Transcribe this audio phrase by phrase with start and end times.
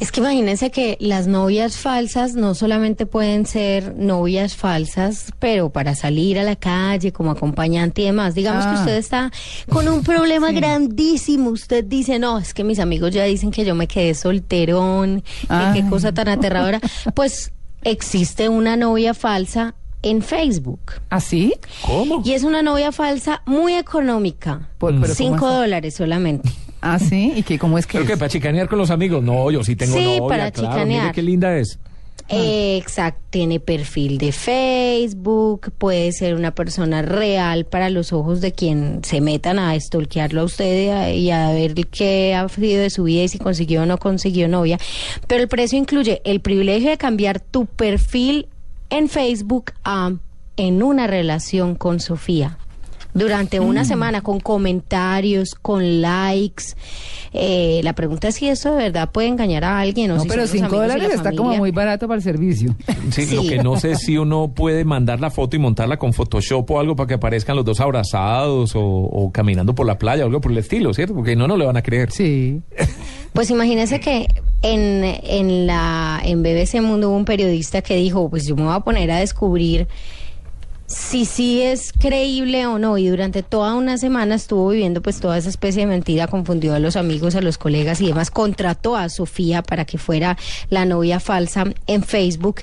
[0.00, 5.96] Es que imagínense que las novias falsas no solamente pueden ser novias falsas, pero para
[5.96, 8.34] salir a la calle como acompañante y demás.
[8.36, 8.78] Digamos que Ah.
[8.78, 9.32] usted está
[9.68, 11.50] con un problema grandísimo.
[11.50, 15.46] Usted dice, no, es que mis amigos ya dicen que yo me quedé solterón, que
[15.48, 15.82] qué Ay.
[15.90, 16.80] cosa tan aterradora.
[17.14, 20.92] Pues existe una novia falsa en Facebook.
[21.10, 21.54] ¿Así?
[21.84, 22.22] ¿Cómo?
[22.24, 24.68] Y es una novia falsa muy económica.
[24.78, 26.48] Por- pero ¿cómo Cinco dólares solamente.
[26.80, 27.32] ¿Ah, sí?
[27.36, 28.18] ¿Y qué, cómo es que Creo que es?
[28.18, 29.22] para chicanear con los amigos.
[29.22, 30.68] No, yo sí tengo Sí, novia, para claro.
[30.74, 31.02] chicanear.
[31.02, 31.78] Mire qué linda es.
[32.30, 39.00] Exacto, tiene perfil de Facebook, puede ser una persona real para los ojos de quien
[39.02, 43.22] se metan a stalkearlo a usted y a ver qué ha sido de su vida
[43.22, 44.78] y si consiguió o no consiguió novia.
[45.26, 48.46] Pero el precio incluye el privilegio de cambiar tu perfil
[48.90, 50.12] en Facebook a
[50.56, 52.58] en una relación con Sofía.
[53.14, 56.64] Durante una semana, con comentarios, con likes.
[57.32, 60.28] Eh, la pregunta es si eso de verdad puede engañar a alguien o No, si
[60.28, 62.74] pero son los 5 amigos y dólares la está como muy barato para el servicio.
[63.10, 63.34] Sí, Sí.
[63.34, 66.80] Lo que no sé si uno puede mandar la foto y montarla con Photoshop o
[66.80, 70.40] algo para que aparezcan los dos abrazados o, o caminando por la playa o algo
[70.40, 71.14] por el estilo, ¿cierto?
[71.14, 72.10] Porque no, no le van a creer.
[72.12, 72.60] Sí.
[73.32, 74.26] Pues imagínese que
[74.62, 78.74] en, en la en BBC Mundo hubo un periodista que dijo, pues yo me voy
[78.74, 79.86] a poner a descubrir
[80.88, 82.98] si sí es creíble o no.
[82.98, 86.80] Y durante toda una semana estuvo viviendo pues toda esa especie de mentira, confundió a
[86.80, 90.36] los amigos, a los colegas y demás, contrató a Sofía para que fuera
[90.70, 92.62] la novia falsa en Facebook.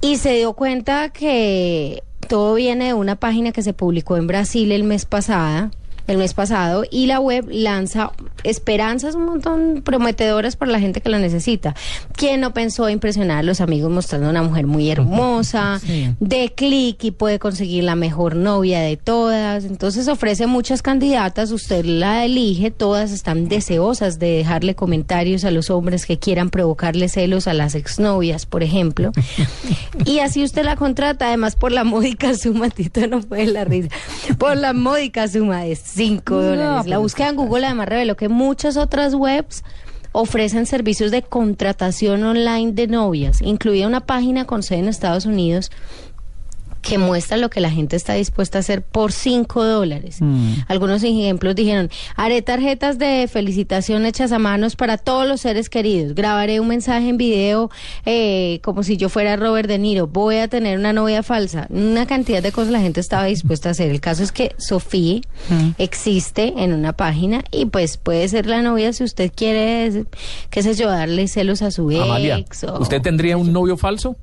[0.00, 4.72] Y se dio cuenta que todo viene de una página que se publicó en Brasil
[4.72, 5.70] el mes pasada,
[6.06, 8.12] el mes pasado, y la web lanza
[8.44, 11.74] esperanzas un montón prometedoras para la gente que la necesita.
[12.16, 16.14] ¿Quién no pensó impresionar a los amigos mostrando una mujer muy hermosa, Sí.
[16.20, 19.64] de clic y puede conseguir la mejor novia de todas?
[19.64, 25.70] Entonces ofrece muchas candidatas, usted la elige, todas están deseosas de dejarle comentarios a los
[25.70, 29.12] hombres que quieran provocarle celos a las exnovias, por ejemplo.
[30.06, 33.88] Y así usted la contrata, además por la módica suma, Tito no puede la risa,
[34.38, 36.86] por la módica suma de 5 No, dólares.
[36.86, 39.62] La búsqueda en Google además reveló que muchas otras webs
[40.12, 45.70] ofrecen servicios de contratación online de novias, incluida una página con sede en Estados Unidos
[46.82, 50.16] que muestra lo que la gente está dispuesta a hacer por 5 dólares.
[50.20, 50.52] Mm.
[50.68, 56.14] Algunos ejemplos dijeron, haré tarjetas de felicitación hechas a manos para todos los seres queridos,
[56.14, 57.70] grabaré un mensaje en video
[58.06, 61.66] eh, como si yo fuera Robert De Niro, voy a tener una novia falsa.
[61.70, 63.90] Una cantidad de cosas la gente estaba dispuesta a hacer.
[63.90, 65.70] El caso es que Sofía Mm.
[65.78, 70.04] existe en una página y pues puede ser la novia si usted quiere,
[70.50, 72.64] qué sé yo, darle celos a su Amalia, ex.
[72.64, 74.16] o- ¿usted tendría un novio falso?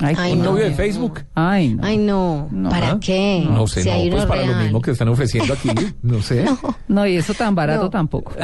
[0.00, 0.44] Ay, Ay, ¿Un no.
[0.52, 1.20] novio de Facebook?
[1.34, 1.84] Ay, no.
[1.86, 2.68] Ay, no, No.
[2.68, 2.98] ¿para ¿Ah?
[3.00, 3.46] qué?
[3.48, 5.70] No sé, Si hay no, pues para lo mismo que están ofreciendo aquí.
[6.02, 6.44] No sé.
[6.88, 7.90] No, y eso tan barato No.
[7.90, 8.32] tampoco.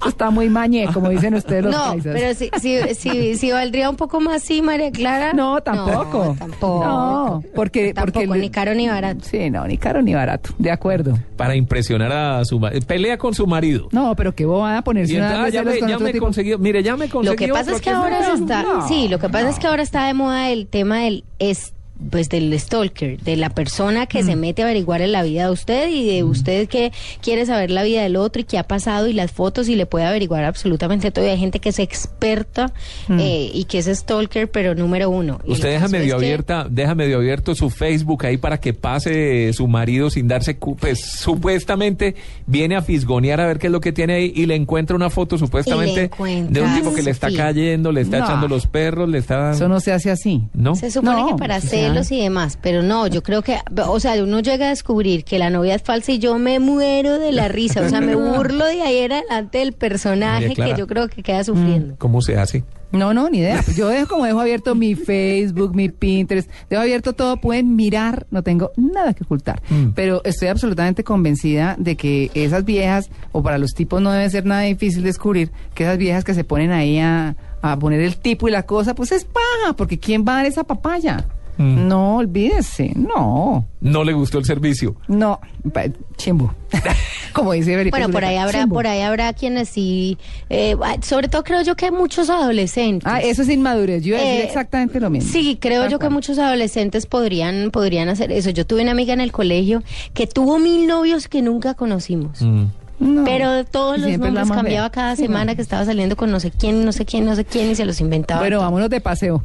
[0.00, 2.12] Eso está muy mañé, como dicen ustedes los No, paisas.
[2.14, 5.32] pero si, si, si, si valdría un poco más, sí, María Clara.
[5.32, 6.24] No, tampoco.
[6.24, 6.84] No, tampoco.
[6.84, 7.92] No, porque...
[7.94, 9.24] Tampoco, porque ni caro ni barato.
[9.24, 10.50] Sí, no, ni caro ni barato.
[10.58, 11.18] De acuerdo.
[11.36, 12.86] Para impresionar a su marido.
[12.86, 13.88] Pelea con su marido.
[13.92, 16.58] No, pero qué bobada ponerse Y una ah, ya celos me, ya me conseguido.
[16.58, 18.33] Mire, ya me conseguí Lo que pasa es que ahora.
[18.34, 19.50] Está, No, sí, lo que pasa no.
[19.50, 21.72] es que ahora está de moda el tema del es
[22.10, 24.26] pues del stalker, de la persona que Mm.
[24.26, 26.92] se mete a averiguar en la vida de usted y de usted que
[27.22, 29.86] quiere saber la vida del otro y qué ha pasado y las fotos y le
[29.86, 31.24] puede averiguar absolutamente todo.
[31.26, 32.72] Y hay gente que es experta
[33.08, 33.18] Mm.
[33.20, 35.40] eh, y que es stalker, pero número uno.
[35.46, 39.66] Usted deja medio que- abierta, deja medio abierto su Facebook ahí para que pase su
[39.68, 41.00] marido sin darse pues
[41.48, 42.14] supuestamente
[42.46, 45.10] viene a fisgonear a ver qué es lo que tiene ahí y le encuentra una
[45.10, 46.10] foto supuestamente
[46.48, 48.24] de un tipo que le está cayendo, le está No.
[48.24, 50.42] echando los perros, le está Eso no se hace así.
[50.54, 50.74] ¿no?
[50.74, 54.00] Se supone No, que para sea- celos y demás, pero no, yo creo que, o
[54.00, 57.32] sea, uno llega a descubrir que la novia es falsa y yo me muero de
[57.32, 60.74] la risa, o sea, me burlo de ahí en adelante del personaje María Clara.
[60.74, 61.94] que yo creo que queda sufriendo.
[61.98, 62.64] ¿Cómo se hace?
[62.94, 63.62] No, no, ni idea.
[63.76, 68.42] Yo dejo como dejo abierto mi Facebook, mi Pinterest, dejo abierto todo, pueden mirar, no
[68.42, 69.60] tengo nada que ocultar.
[69.68, 69.90] Mm.
[69.94, 74.46] Pero estoy absolutamente convencida de que esas viejas, o para los tipos no debe ser
[74.46, 78.46] nada difícil descubrir, que esas viejas que se ponen ahí a, a poner el tipo
[78.46, 81.24] y la cosa, pues es paja, porque ¿quién va a dar esa papaya?
[81.56, 81.86] Mm.
[81.88, 84.96] No, olvídese, no, No le gustó el servicio.
[85.08, 85.40] no,
[85.72, 85.84] pa-
[86.16, 86.52] chimbo.
[87.32, 88.74] Como dice Felipe Bueno, por ahí habrá, chimbo.
[88.74, 90.18] por ahí habrá quienes sí,
[90.50, 93.06] eh, sobre todo creo yo que muchos adolescentes.
[93.10, 94.02] Ah, eso es inmadurez.
[94.04, 95.30] Yo iba a decir Eh, exactamente lo mismo.
[95.32, 98.50] Sí, creo Tal yo que muchos adolescentes podrían, podrían hacer eso.
[98.50, 102.40] Yo tuve una amiga en el colegio que tuvo mil novios que nunca conocimos.
[102.42, 102.64] Mm.
[103.00, 103.24] No.
[103.24, 105.56] Pero todos los nombres cambiaba cada Sí, semana no.
[105.56, 107.84] que estaba saliendo con no sé quién, no sé quién, no sé quién y se
[107.84, 108.40] los inventaba.
[108.40, 108.64] Bueno, todo.
[108.66, 109.42] vámonos de paseo.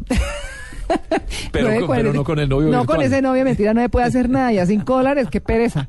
[1.51, 2.97] Pero, Nueve con- pero no con el novio No virtual.
[2.97, 4.51] con ese novio, mentira, no me puede hacer nada.
[4.51, 5.87] Ya cinco dólares, qué pereza.